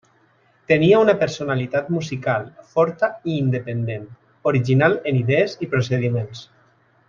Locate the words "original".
4.53-4.99